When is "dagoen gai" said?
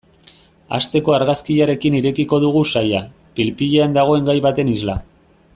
3.99-4.39